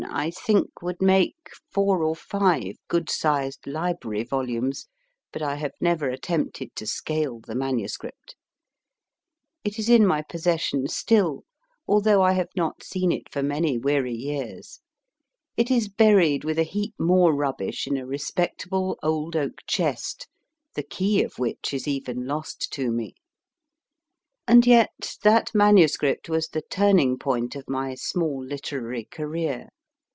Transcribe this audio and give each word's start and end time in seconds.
think, 0.45 0.81
would 0.81 0.99
make 0.99 1.35
four 1.71 2.03
or 2.03 2.15
five 2.15 2.75
good 2.87 3.07
sized 3.07 3.65
library 3.67 4.23
volumes, 4.23 4.87
but 5.31 5.43
I 5.43 5.55
have 5.55 5.73
never 5.79 6.09
attempted 6.09 6.75
to 6.77 6.87
scale 6.87 7.39
the 7.39 7.53
manuscript. 7.53 8.35
It 9.63 9.77
is 9.77 9.89
in 9.89 10.05
my 10.07 10.23
possession 10.23 10.87
still, 10.87 11.43
although 11.87 12.21
I 12.23 12.31
have 12.33 12.47
124 12.55 12.67
MY 12.67 12.69
FIRST 12.73 12.73
BOOK 12.73 12.77
not 12.77 12.83
seen 12.83 13.11
it 13.11 13.31
for 13.31 13.47
many 13.63 13.77
weary 13.77 14.13
years. 14.15 14.79
It 15.55 15.69
is 15.69 15.87
buried 15.87 16.43
with 16.43 16.57
a 16.57 16.63
heap 16.63 16.95
more 16.99 17.33
rubbish 17.35 17.85
in 17.87 17.95
a 17.95 18.05
respectable 18.07 18.97
old 19.03 19.35
oak 19.35 19.59
chest, 19.67 20.27
the 20.73 20.83
key 20.83 21.23
of 21.23 21.37
which 21.37 21.73
is 21.75 21.87
even 21.87 22.25
lost 22.25 22.71
to 22.73 22.91
me. 22.91 23.13
And 24.47 24.65
yet 24.67 25.15
that 25.21 25.51
MS. 25.53 25.97
was 26.27 26.47
the 26.49 26.63
turning 26.71 27.19
point 27.19 27.55
of 27.55 27.69
my 27.69 27.93
small 27.93 28.43
literary 28.43 29.05
career. 29.05 29.69